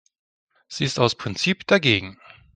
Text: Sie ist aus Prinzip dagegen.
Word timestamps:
Sie 0.67 0.83
ist 0.83 0.97
aus 0.97 1.13
Prinzip 1.13 1.67
dagegen. 1.67 2.17